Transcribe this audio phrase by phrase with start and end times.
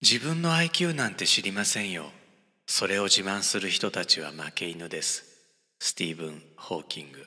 [0.00, 2.04] 自分の IQ なんて知りませんよ。
[2.68, 5.24] それを自慢する人たちは負け犬です。
[5.80, 7.26] スティーブン・ホーキング。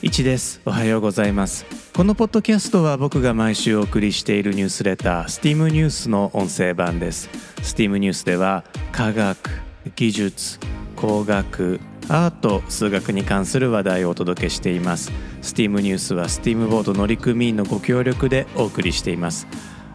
[0.00, 0.62] 1です。
[0.64, 1.66] おはようございます。
[1.94, 7.28] このポッドキャストは僕が毎週お送りしているニュースレター STEAM ニュースの音声版です。
[7.58, 10.58] STEAM ニュースでは科学技術
[10.96, 15.12] 工学アート数学に関する話題をお届けしています。
[15.42, 19.46] STEAM ニュースは STEAM ボード乗組員のご協力でお送りしています。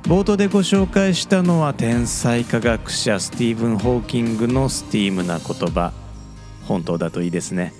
[0.03, 5.91] 冒頭でご紹介したのは天才科学者スティーブン・ホーキングの STEAM な言葉。
[6.67, 7.73] 本当だといいですね。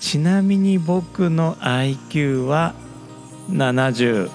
[0.00, 2.74] ちなみに僕の IQ は
[3.50, 4.30] 70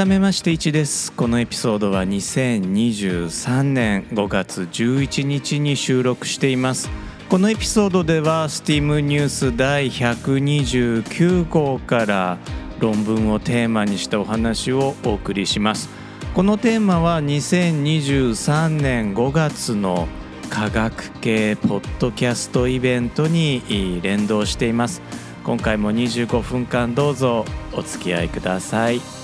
[0.00, 1.12] 改めまして1です。
[1.12, 6.88] このエピソードは2023年5月11日に収録しています。
[7.28, 12.38] このエピソードでは STEAM ニュース第129号から
[12.78, 15.90] 論文をテーマにしたお話をお送りします。
[16.32, 20.08] このテーマは2023年5月の
[20.48, 25.02] 科学系ポッドキャストイベントに連動しています。
[25.44, 29.19] 今回も25分間どうぞお付き合いください。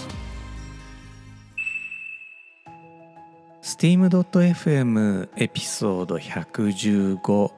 [3.78, 7.52] steam.fm エピソード115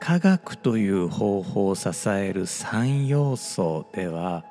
[0.00, 4.44] 科学という方法を支える3要素では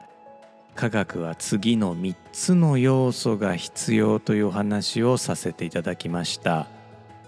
[0.76, 6.67] 科学は次の3つの要素が必要という話をさせていただきました。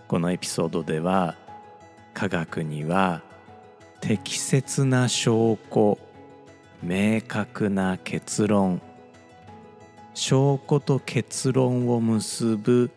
[0.07, 1.35] このエピソードでは
[2.13, 3.21] 科学には
[3.99, 5.99] 適切な証拠
[6.81, 8.81] 明確な結論
[10.13, 12.89] 証拠と結論を結ぶ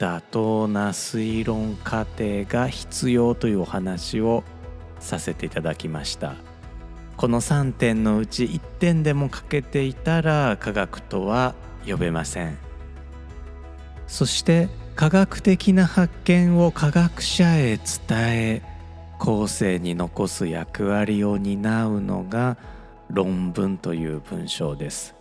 [0.00, 4.44] 妥当な推論過程が必要というお話を
[4.98, 6.36] させていただきました。
[7.18, 11.54] この3点のうち1点でも欠けていたら科学とは
[11.86, 12.56] 呼べません。
[14.06, 18.62] そして科学的な発見を科学者へ伝え
[19.18, 22.56] 後世に残す役割を担うのが
[23.10, 25.14] 論文という文章です。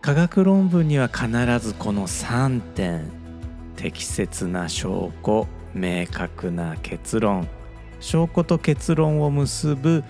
[0.00, 1.28] 科学論文には必
[1.60, 3.15] ずこの3点
[3.76, 7.48] 適切な証拠明確な結論。
[8.00, 10.04] 証拠と結論を結ぶ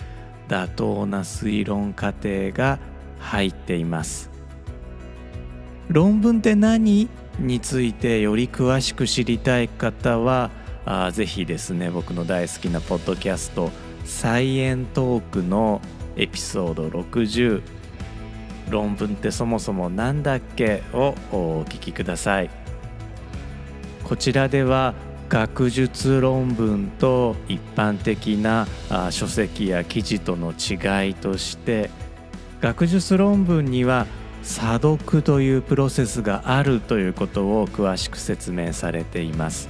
[0.47, 2.79] 妥当な推論過程が
[3.19, 4.29] 入っています。
[5.89, 10.49] 論文って何についてより詳しく知りたい方は
[10.85, 13.71] あぜひですね僕の大好きなポッドキャスト
[14.05, 15.81] 「サイエントーク」の
[16.15, 17.61] エピソード60
[18.69, 22.49] 論文ってそもそも何だっけをお聞きください。
[24.07, 24.93] こちらでは
[25.27, 28.65] 学術論文と一般的な
[29.11, 31.89] 書籍や記事との違いとして
[32.61, 34.07] 学術論文には
[34.43, 39.67] 査読というプロセスがあるということを詳しく説明されています。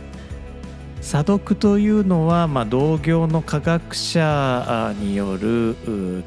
[1.01, 5.75] 査読というのは、まあ、同業の科学者による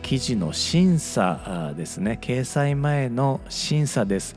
[0.02, 2.18] 記事の審査ですね。
[2.20, 4.34] 掲載前の審査です。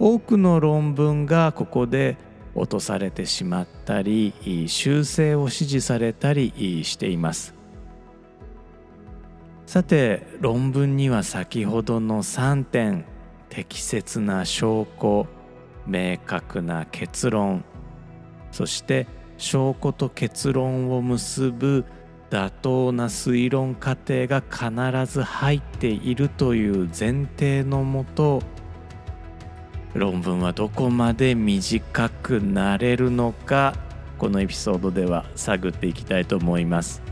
[0.00, 2.16] 多くの論文がここで
[2.54, 4.32] 落とされてしまったり
[4.68, 7.54] 修正を指示されたりしています。
[9.66, 13.06] さて論文には先ほどの3点
[13.48, 15.26] 適切な証拠
[15.86, 17.64] 明確な結論
[18.52, 19.06] そして
[19.36, 21.84] 証拠と結論を結ぶ
[22.30, 28.42] 妥当な推論過程が必ず入っているという前提のもと
[29.94, 33.74] 論文はどこまで短くなれるのか
[34.18, 37.02] このエピソードでは探っていきたいと思います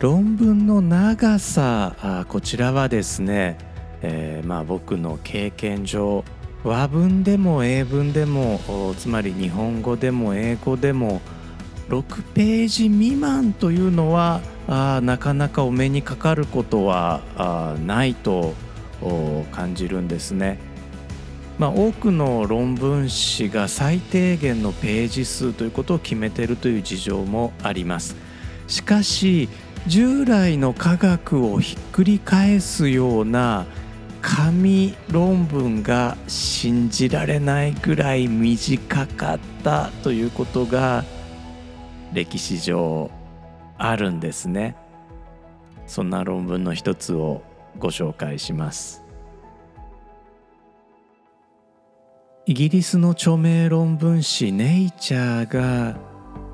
[0.00, 3.58] 論文の長さあこちらはですね、
[4.02, 6.24] えー、まあ僕の経験上
[6.64, 11.20] 和文でも英文でもつまり日本語でも英語でも
[11.88, 18.54] 6ページ未満というのはあなかなかお目にかかることはあないと
[19.52, 20.69] 感じるんですね。
[21.60, 28.16] まあ、多くの論文誌が最低限のページ数ということを決めているという事情もあります。
[28.66, 29.50] しかし
[29.86, 33.66] 従来の科学をひっくり返すような
[34.22, 41.04] 紙論文が信じられないぐらい短かったということが
[42.14, 43.10] 歴史上
[43.76, 44.76] あるんですね。
[45.86, 47.42] そんな論文の一つを
[47.78, 48.99] ご紹介します。
[52.46, 55.98] イギリスの著名論文誌ネイチャーが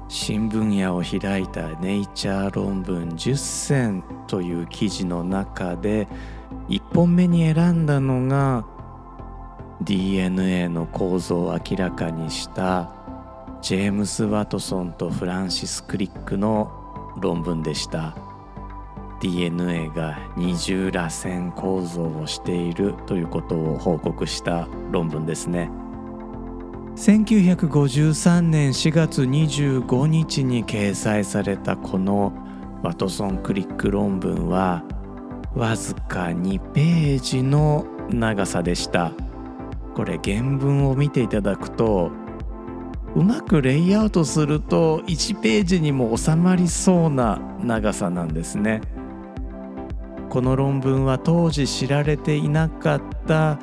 [0.08, 6.08] 新聞屋を開いたネイチャー論文10選という記事の中で
[6.68, 8.66] 1本目に選んだのが
[9.82, 12.92] DNA の構造を明らかにした
[13.62, 18.25] ジェームス・ワトソンとフランシス・クリックの論文でした。
[19.20, 25.70] DNA が二重らせん構造をしているということを報告した論文ですね。
[26.96, 32.32] 1953年4月25日に掲載されたこの
[32.82, 34.82] ワトソン・クリック論文は
[35.54, 39.12] わずか2ページの長さでした。
[39.94, 42.10] これ原文を見ていただくと
[43.14, 48.82] うまくレイアウトすると1ページにも収まりそうな長さなんですね。
[50.28, 53.58] この論文は当時知られていなかった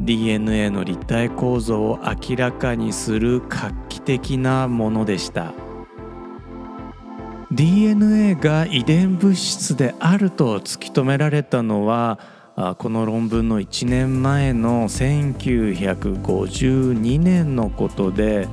[0.00, 5.52] DNA の立体構造を明らかにする画期的なものでした。
[7.52, 12.18] DNA が遺伝物質であると突き止められたのは
[12.78, 18.48] この論文の1年前の1952年のことで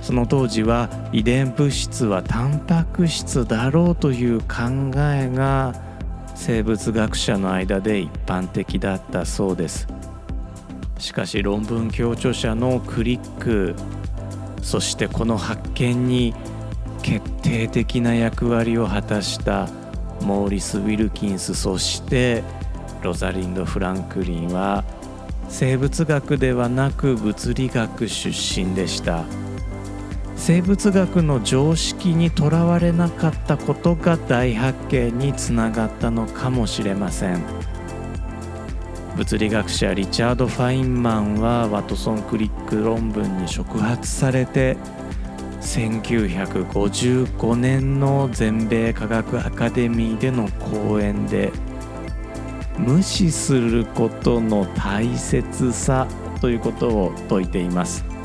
[0.00, 4.46] その当時は遺伝物質はタンパク質だろうという考
[4.96, 5.89] えが
[6.40, 9.86] 生物学者の間で一般的だったそうです。
[10.98, 13.74] しかし論文協著者のクリック
[14.62, 16.34] そしてこの発見に
[17.02, 19.68] 決定的な役割を果たした
[20.22, 22.42] モーリス・ウィルキンスそして
[23.02, 24.82] ロザリンド・フランクリンは
[25.48, 29.24] 生物学ではなく物理学出身でした。
[30.40, 37.42] 生物学の常識にとらわれなかったことが大発見につながったのかもしれません。
[39.18, 44.78] 物理学者リチャード・ファインマンはワトソン・クリック論文に触発されて
[45.60, 51.52] 1955年の全米科学アカデミーでの講演で
[52.78, 56.08] 無視することの大切さ
[56.40, 58.19] ということを説いています。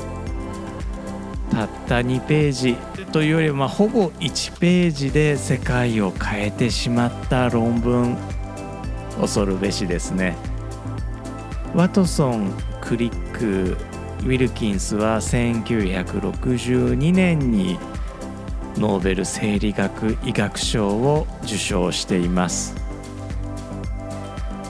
[1.50, 2.76] たった2ページ
[3.12, 8.16] というよりはほぼ1ページで世界を変えてしまった論文
[9.20, 10.36] 恐るべしですね。
[11.74, 13.76] ワトソンクリック
[14.20, 17.78] ウィルキンスは1962年に
[18.78, 22.74] ノーベル生理学医学賞を受賞しています。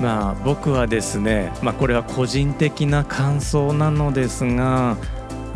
[0.00, 4.96] まあ僕はですね、まあ、これは個人的な感想なのですが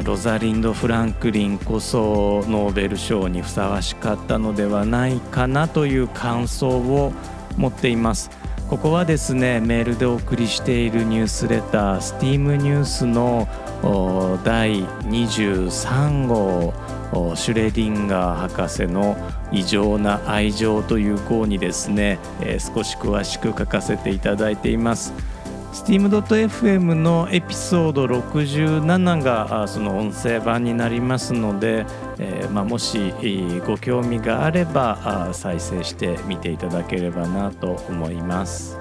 [0.05, 7.13] ロザリンド・フランクリンこそノーベル賞にふさわしかったのではないかなという感想を
[7.57, 8.31] 持っています
[8.69, 13.49] ここはですねメールでお送りしているニュースレタースティームニュースの
[14.45, 16.73] 第23号
[17.35, 19.17] シュレディンガー博士の
[19.51, 25.13] 異常な愛情という号にですね、えー、少し詳しく書かせていただいています。
[25.73, 31.87] steam.fm のエピソード67がその音声版になりますので、
[32.19, 33.13] えーまあ、もし
[33.67, 38.79] ご興味があれば再生してみていただければなと思います。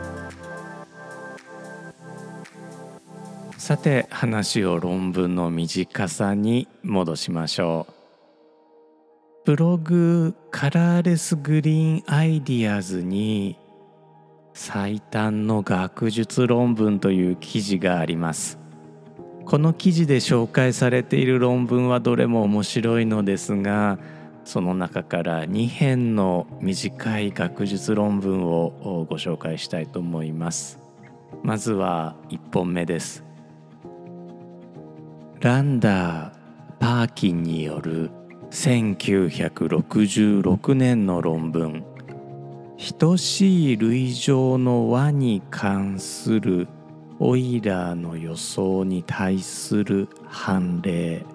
[3.58, 7.94] さて話を論文の短さに戻しましょう
[9.46, 13.58] ブログカラーレスグリーンアイディアズに
[14.62, 18.60] 最短の学術論文という記事があります。
[19.46, 24.00] この記事で紹介されている論文はどれも面白いのですが
[24.44, 30.78] その中から2編の短い学術論文をご紹介したいと思います。
[31.42, 33.24] まずは1本目です。
[35.40, 36.36] ランダー・
[36.82, 38.12] パーキンによる
[38.52, 41.86] 1966年の論文
[42.98, 46.68] 「等しい類乗の和に関する
[47.20, 51.26] オイラーの予想に対する判例」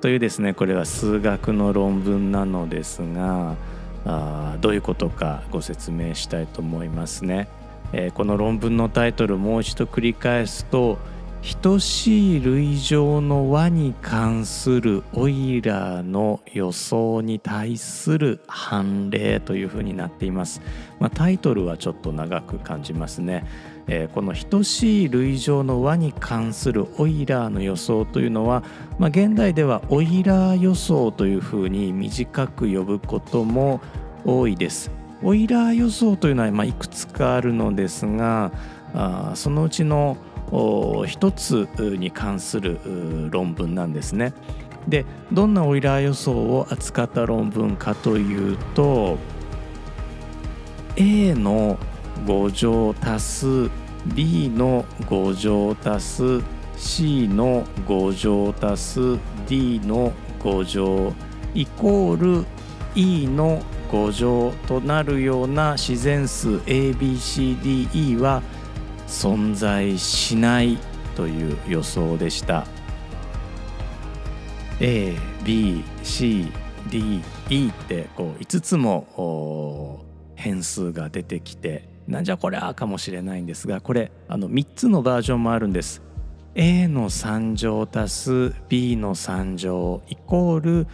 [0.00, 3.56] というですねこれは数学の論文なのですが
[4.04, 7.48] あどういうことかご説明したいと思いますね。
[7.92, 10.98] えー、この論文のタイトルもう一度繰り返すと
[11.54, 20.60] 「等しい類乗の和に関するオイラーの予想に対する判例というふうになっています、
[20.98, 23.44] まあ、タイトルはちょっと長く感じますね、
[23.86, 28.64] えー、この等しい類乗の和に関するオイラーの予想というのは、
[28.98, 33.80] まあ、現代ではオイラー予想というふうに短く呼ぶことも
[34.24, 34.90] 多いです。
[35.22, 38.52] オイラー予想というのは、まあ、いくつかあるのですが
[38.94, 40.16] あそのうちの
[41.06, 42.78] 一つに関する
[43.30, 44.32] 論文なんですね。
[44.88, 49.18] でどんなオイラー予想を扱った論文かというと
[50.94, 51.76] A の
[52.24, 53.70] 5乗足す
[54.14, 56.42] B の5乗足す
[56.76, 61.12] C の5乗足す D の5乗
[61.54, 62.46] イコール
[62.94, 68.42] E の5乗となるような自然数 ABCDE は
[69.06, 70.78] 存在しない
[71.14, 72.66] という予想でした。
[74.78, 76.52] ABCDE
[77.70, 86.02] ってこう5つも変数が出てきてなんじゃこりゃかもしれないんですがこれあの3つのバージョンもあるんです。
[86.54, 90.86] A の3乗足す B の3乗イコール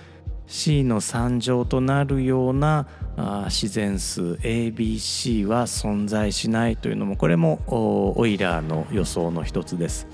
[0.52, 10.06] C の3乗となるようなあ自然数 ABC は存在しないというのもこれもオイラーの予想の一つです。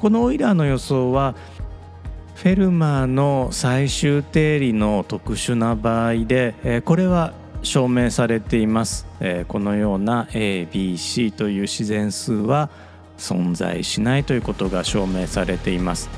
[0.00, 1.36] このオイラーの予想は
[2.34, 7.32] フェルマーの最終定理の特殊な場合で、えこれは
[7.62, 12.68] 証明されています、えこのような ABC という自然数は
[13.16, 16.10] 存在しないということが証明されています。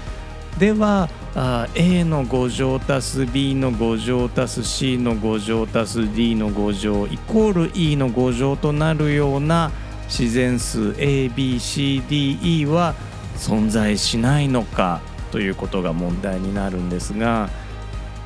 [0.59, 9.71] では A の5乗足す B の5乗足す C の5乗足す D の5乗イコール E の5乗となるような
[10.09, 12.95] 自然数 ABCDE は
[13.37, 17.51] 存在しないのかということが問題になるんですが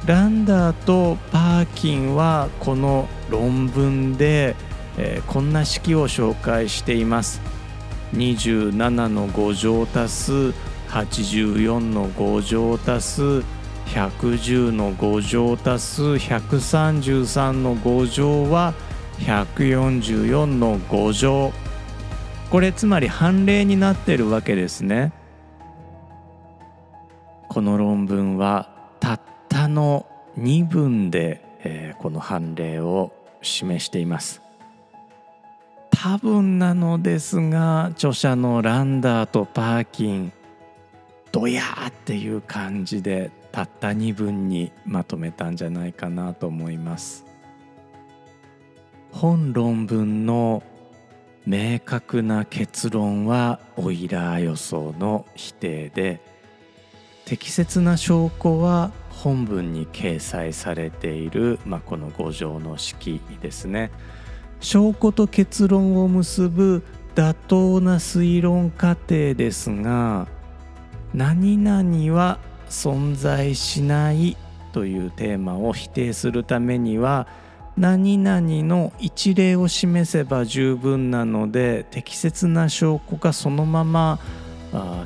[0.06, 4.54] ランダーとパーキンはこの論文で、
[4.96, 7.40] えー、こんな式を紹介しています。
[8.14, 13.22] 27の5乗足す84の5乗足す
[13.86, 18.74] 110の5乗足す133の5乗は
[19.20, 21.52] 144の5乗
[22.50, 25.12] これつまり判例になってるわけですね。
[27.48, 28.68] この論文は
[28.98, 30.06] たったの
[30.36, 34.42] 2分で、えー、この判例を示しています。
[35.92, 40.32] 多分なのですが著者のランダーとパーキン
[41.32, 47.24] ドヤーっていう感じでたった2分にまとめたんじゃないかなと思います。
[49.12, 50.62] 本論文の
[51.46, 56.20] 明確な結論はオイラー予想の否定で
[57.24, 63.90] 適切な証拠は本文に掲載されている、まあ、この五条の式ですね。
[64.60, 66.82] 証拠と結論を結ぶ
[67.14, 70.28] 妥当な推論過程ですが
[71.14, 72.38] 何々は
[72.68, 74.36] 存在しない
[74.72, 77.26] というテーマを否定するためには
[77.76, 84.18] 何々の一例を示せば十分なので適切な証拠がそのまま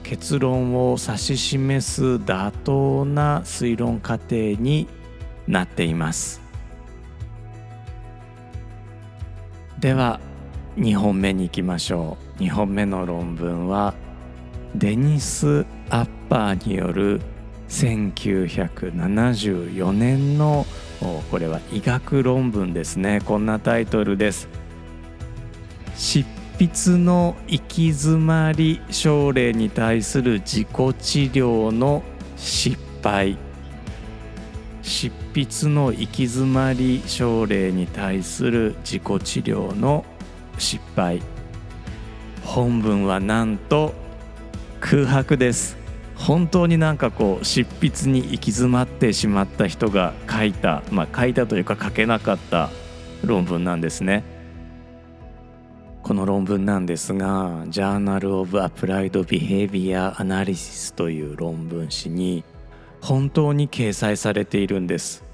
[0.03, 4.89] 結論を指し示す妥当な推論過程に
[5.47, 6.43] なっています。
[9.79, 10.21] では
[10.77, 12.43] 2本目に行きましょう。
[12.43, 13.95] 2本目の論文は
[14.75, 17.21] デニス・アッパーによる
[17.69, 20.67] 1974年の
[21.31, 23.21] これは医学論文ですね。
[23.25, 24.49] こんなタイトルです。
[25.95, 26.25] 執
[26.59, 30.75] 筆の行き詰まり症例に対する自己治
[31.33, 32.03] 療の
[32.37, 33.39] 失敗。
[34.83, 40.05] 執筆の行き詰まり症例に対する自己治療の
[40.59, 41.23] 失敗。
[42.43, 43.95] 本文はなんと
[44.81, 45.84] 空白です。
[46.17, 52.71] 本当になんかこう執筆に行き詰まってしまった人が書いたまあ書いたというか書けなかった
[53.25, 54.23] 論文なんですね。
[56.03, 62.45] この論文なんですが「Journal of Applied Behavior Analysis」という論文誌に
[63.01, 65.25] 本当に掲載されているんです、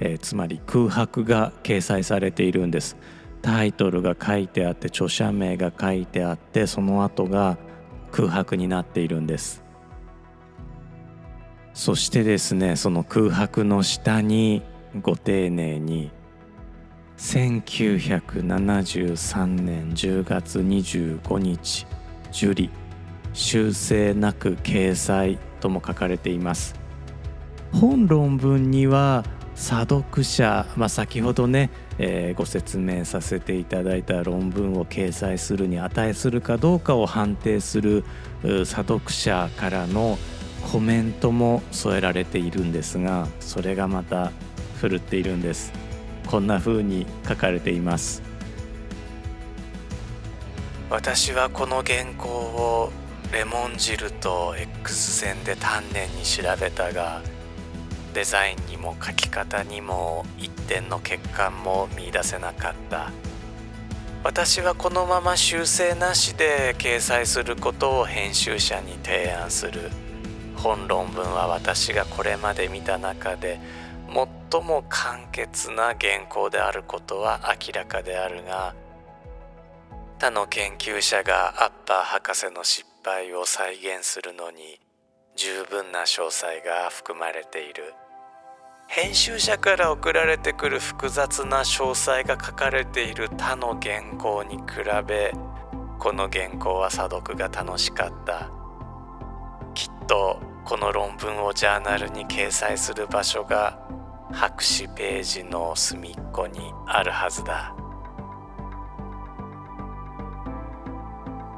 [0.00, 2.96] えー、つまり空白が掲載されているんです。
[3.42, 7.56] タイトルが書いてあって著者名が書いてあってその後が
[8.10, 9.67] 空白になっているんです。
[11.74, 14.62] そしてですねその空白の下に
[15.00, 16.10] ご丁寧に
[17.18, 21.86] 1973年10月25日
[22.30, 22.70] 受理
[23.32, 26.76] 修正なく掲載とも書かれています。
[27.72, 38.04] 本論文には査読者、まあ、先ほどね、えー、ご説明させていただいた論文を掲載するに値するかどうかを判定する
[38.64, 40.16] 査読者からの
[40.70, 44.32] コメントも添えられているんですがそれがまた
[44.80, 45.72] 振るっているんです。
[46.26, 48.22] こんな風に書かれています。
[50.90, 52.92] 私はこの原稿を
[53.32, 57.22] レモン汁と X 線で丹念に調べたが
[58.14, 63.10] デザインにも書き方にも一点の欠陥も見いだせなかった。
[64.24, 69.90] 私はこのまま修正なしで掲載することを編集者に提案する。
[70.58, 73.60] 本論文は私がこれまで見た中で
[74.50, 78.74] 最も簡潔な原稿であることは明らかであるが
[80.18, 84.80] 他の研究者がアッパー博士の失敗を再現するのに
[85.36, 87.94] 十分な詳細が含まれている。
[88.88, 94.62] 編集者から送られてくる複雑な詳細が書かれている他の原稿に比
[95.06, 95.32] べ
[95.98, 98.50] この原稿は査読が楽しかった。
[99.74, 103.78] きっとこの論文をジャーナルに掲載する場所が
[104.30, 107.74] 白紙ページの隅っこにあるはずだ。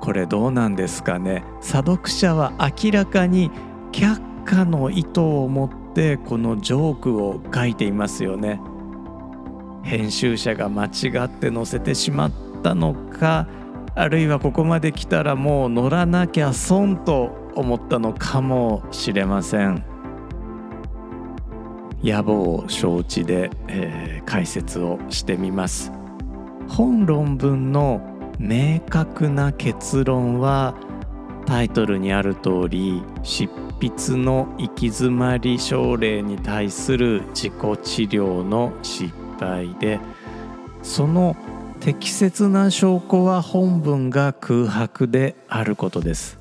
[0.01, 1.43] これどうなんですかね？
[1.61, 3.51] 査読者は明らかに
[3.91, 8.61] 却下の意図を持ってこのジョークを書いていますよね。
[9.83, 13.49] 編集者が間違って載せてしまったのか
[13.97, 19.85] あるいはここまで来たらもう乗らなきゃ損と思ったのかもしれません。
[22.03, 25.93] 野望を承知で、えー、解説をしてみます。
[26.69, 28.01] 本論文の
[28.39, 30.75] 明確な結論は
[31.47, 33.49] タイトルにある通り執
[33.81, 40.01] 筆の行き詰まり症例に対する自己治療の失敗で
[40.83, 41.37] その
[41.81, 46.40] 適切な証拠は本文が空白であることです。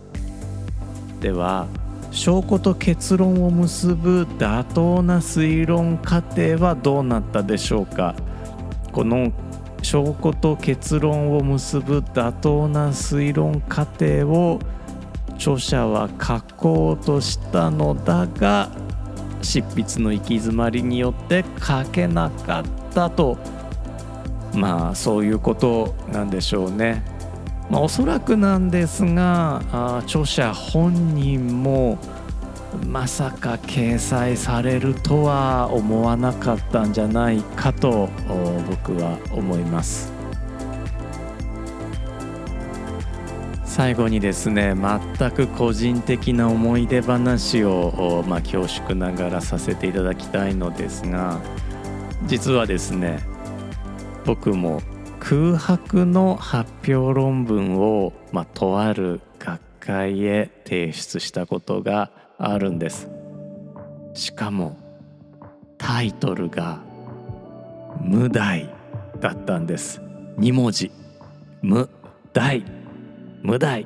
[1.20, 1.68] では
[2.12, 8.16] 証拠と結論を結ぶ妥当な推論過程はどうなったでしょうか？
[8.92, 9.32] この
[9.84, 14.60] 証拠と結論を結ぶ妥当な推論過程を
[15.36, 18.70] 著者は書こうとしたのだが
[19.42, 23.38] 執筆の行き詰まりによって書けなかったと
[24.54, 27.04] まあそういうことなんでしょうね。
[27.70, 32.00] まあ、おそらくなんですがあ著者本人も
[32.88, 38.10] まさか掲載されるとは思わなかったんじゃないかと
[38.68, 40.20] 僕は思います。
[43.66, 44.76] 最後にですね
[45.18, 51.40] 全く個人的な思い出話を、まあ、恐縮ながらさせていただきたいのですが
[52.26, 53.20] 実はですね
[54.26, 54.82] 僕も
[55.30, 63.08] 空白の発表論文を、まあ、とある学会へ提出したことがあるんです。
[64.16, 64.76] しかも
[65.78, 66.82] タイトルが
[68.02, 68.74] 「無題」
[69.22, 70.02] だったんです。
[70.40, 70.92] 2文字
[71.62, 71.88] 「無
[72.34, 72.66] 題」
[73.44, 73.86] 「無題」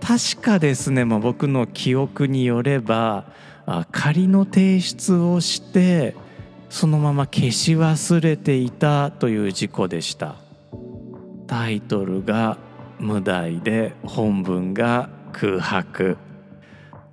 [0.00, 3.26] 確かですね、まあ、僕の記憶によれば
[3.90, 6.16] 仮の提出をして
[6.72, 10.36] そのまま消し忘れていたという事故でした。
[11.46, 12.56] タイトルが
[12.98, 16.16] 無題で本文が空白。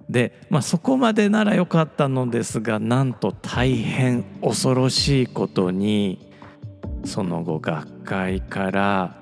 [0.09, 6.31] で、まあ、そこまでならよかったのですがなんと大変恐ろしいことに
[7.03, 9.17] その後学会から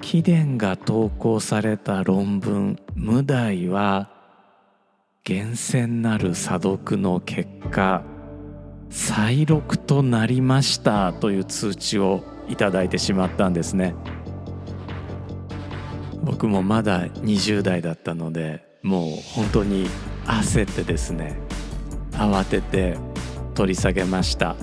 [0.00, 4.10] 貴殿が投稿された論文「無題」は
[5.24, 8.04] 厳選なる査読の結果
[8.92, 13.94] 再録となりましたという通知をいただいてしまったんですね。
[16.22, 19.88] 僕もまだ20代だったのでもう本当に
[20.26, 21.36] 焦ってですね
[22.12, 22.96] 慌てて
[23.54, 24.56] 取り下げました。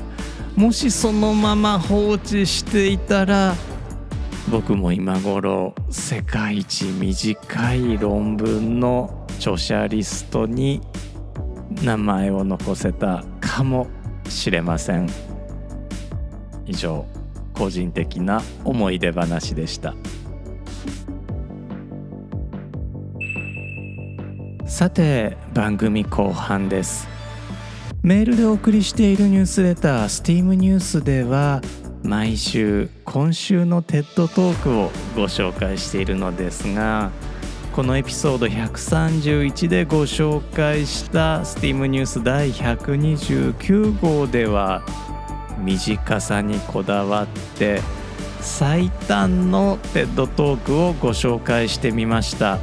[0.55, 3.55] もしそのまま放置していたら
[4.51, 10.81] 僕も今頃世界一短い論文の著者リストに
[11.83, 13.87] 名前を残せたかも
[14.29, 15.09] しれません。
[16.65, 17.05] 以上
[17.53, 19.93] 個人的な思い出話でした。
[24.65, 27.07] さて番組後半です。
[28.01, 31.61] メールでお送りしているニュースレター STEAM ニュースでは
[32.01, 37.11] 毎週今週の TED トークをご紹介しているのですが
[37.73, 44.82] このエピソード131でご紹介した STEAM ニュース第129号では
[45.60, 47.27] 短さにこだわっ
[47.58, 47.82] て
[48.41, 52.60] 最短のテッドトークをご紹介してみました。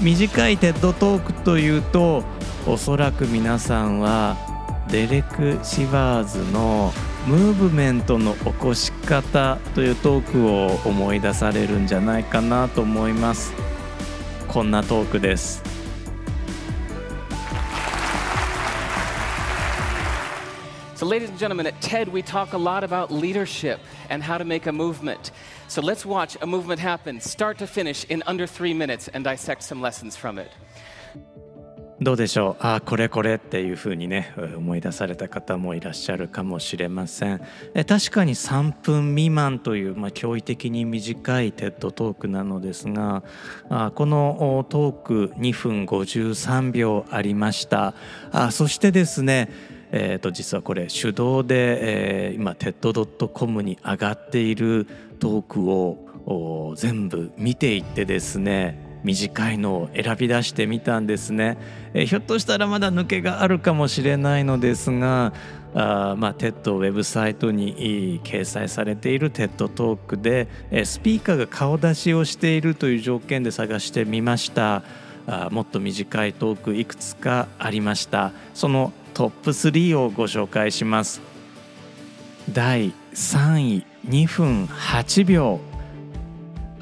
[0.00, 2.24] 短いテッドトークというと
[2.66, 4.36] おそらく皆さんは
[4.90, 6.92] デレク・シバーズの
[7.26, 13.54] 「ムーブメントの起こし方」というトークを思い出されるんじゃないかなと思います
[14.46, 15.62] こんなトークです
[20.96, 24.44] So, ladies and gentlemen, at TED, we talk a lot about leadership and how to
[24.44, 25.32] make a movement.
[25.66, 29.64] So, let's watch a movement happen, start to finish, in under three minutes and dissect
[29.64, 30.52] some lessons from it.
[32.00, 32.62] どうでしょう？
[32.66, 37.40] あこれこれっていうふうにね思い出された方もいらっしゃるかもしれません。
[37.74, 43.22] え確かに3分未満という、まあ、驚異的に短いテッドトークなのですが
[43.70, 47.94] あこのトーク2分53秒ありました。
[48.32, 49.50] あそしてですね
[49.96, 54.88] えー、と実はこれ手動で、えー、今 TED.com に上がっている
[55.20, 61.58] トークを全部見ていってですね短いのを選び出してみたんですね、
[61.92, 65.32] え、ひょっとしたらまだ抜けがあるかもしれないのですが
[65.74, 74.82] あまあ TED ウェブサイトに掲載されている TED トークで、え、スピーカーが顔出しをしているという条件で探してみました。
[75.26, 78.32] あもっと短いトークいくつかありました。
[78.54, 81.20] そのトップ3をご紹介します。
[82.52, 85.73] 第3位2分8秒。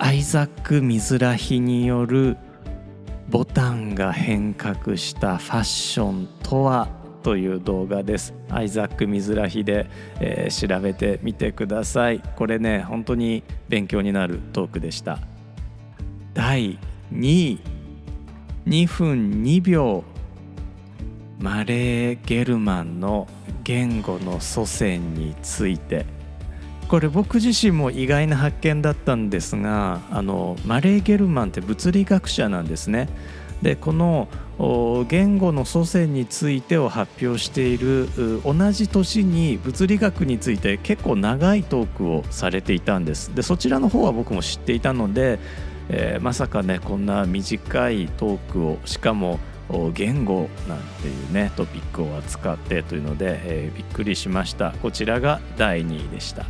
[0.05, 2.37] アイザック・ミズラヒによる
[3.31, 6.89] ボタンが変革したファッションとは
[7.23, 8.35] という動画です。
[8.51, 9.89] アイザック・ミズラヒで、
[10.19, 12.21] えー、調べてみてください。
[12.35, 15.21] これね本当に勉強になるトークでした。
[16.35, 16.81] 第
[17.13, 17.61] 2位
[18.67, 20.03] 2分2秒。
[21.39, 23.29] マレー・ゲルマンの
[23.63, 26.22] 言語の祖先について。
[26.93, 33.09] これ僕自身も意外な発見だったんですがあのマレー・ゲルマンって物理学者なんですね。
[33.63, 34.29] でこの
[35.09, 38.11] 言語の祖先についてを発表している
[38.45, 43.35] 同じ年に物理学について結構長いトークをされていたんです。
[43.35, 45.39] でそちらの方は僕も知っていたので、
[45.89, 49.41] えー、まさかねこんな短いトークをしかも
[49.95, 54.73] 言語なんていうねトピックを扱ってというので、えー、びっくりしました。
[54.83, 56.45] こちらが第2位でした。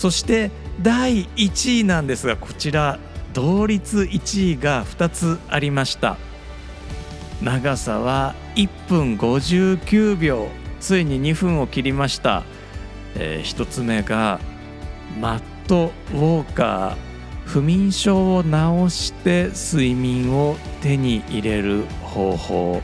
[0.00, 2.98] そして第1位なんですがこちら
[3.34, 6.16] 同率1位が2つありました。
[7.42, 10.48] 長さは1分59秒。
[10.80, 12.44] ついに2分を切りました、
[13.14, 14.40] えー、1つ目が
[15.20, 16.96] マット・ウォーカー。
[17.44, 18.50] 不眠症を治
[18.88, 22.80] して睡眠を手に入れる方法。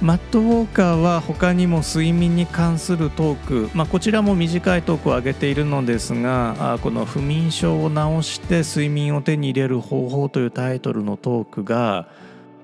[0.00, 7.96] マット・ウォーカーは他にも睡眠に関するトーク、まあ、こちらも短いトークを上げているのですがこの不眠症を治
[8.28, 12.08] して睡眠を手に入れる方法というタイトルのトークが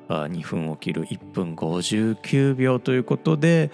[0.09, 3.73] 2分を切る1分59秒ということで、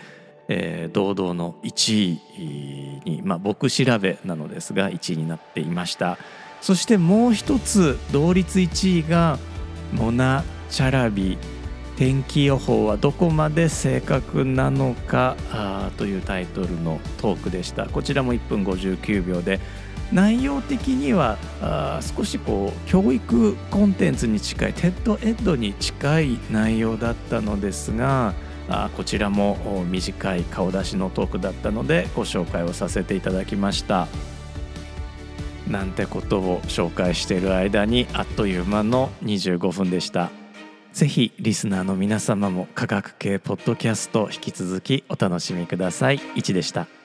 [0.49, 6.17] えー、堂々の1位に、まあ、僕調べなのですが1位になっていました。
[6.63, 9.39] そしてもう一つ同率1位が
[9.93, 11.37] モナ・チャラビ。
[12.01, 15.37] 天気予報はどこまで正確なのか
[15.99, 17.85] というタイトルのトークでした。
[17.91, 19.61] こちらも1分59秒で
[20.11, 28.33] 内容的にはあ少しこう教育コンテンツに近いテッドエッドに近い内容だったのですが
[28.71, 34.09] あこちらも短い顔出しのトークだったのでご紹介をさせていただきました。
[35.69, 40.40] なんてことを紹介している間にあっという間の25分でした。
[40.93, 46.19] ぜひリスナーの皆様も科学系ポッドキャスト引き続きお楽しみください。
[46.19, 47.00] 1でした。